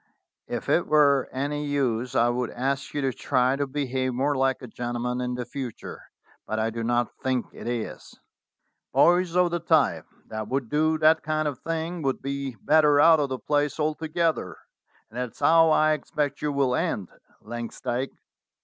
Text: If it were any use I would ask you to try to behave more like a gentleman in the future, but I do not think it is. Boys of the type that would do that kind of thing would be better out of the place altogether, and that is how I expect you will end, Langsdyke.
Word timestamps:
If 0.47 0.67
it 0.67 0.87
were 0.87 1.29
any 1.31 1.63
use 1.67 2.15
I 2.15 2.29
would 2.29 2.49
ask 2.49 2.91
you 2.95 3.01
to 3.01 3.13
try 3.13 3.55
to 3.55 3.67
behave 3.67 4.15
more 4.15 4.35
like 4.35 4.63
a 4.63 4.67
gentleman 4.67 5.21
in 5.21 5.35
the 5.35 5.45
future, 5.45 6.01
but 6.47 6.57
I 6.57 6.71
do 6.71 6.83
not 6.83 7.11
think 7.21 7.45
it 7.53 7.67
is. 7.67 8.17
Boys 8.93 9.35
of 9.35 9.51
the 9.51 9.59
type 9.59 10.07
that 10.29 10.47
would 10.47 10.71
do 10.71 10.97
that 10.97 11.21
kind 11.21 11.47
of 11.47 11.59
thing 11.59 12.01
would 12.01 12.19
be 12.19 12.55
better 12.63 12.99
out 12.99 13.19
of 13.19 13.29
the 13.29 13.37
place 13.37 13.79
altogether, 13.79 14.57
and 15.11 15.19
that 15.19 15.33
is 15.33 15.39
how 15.39 15.69
I 15.69 15.91
expect 15.91 16.41
you 16.41 16.51
will 16.51 16.73
end, 16.73 17.09
Langsdyke. 17.43 18.09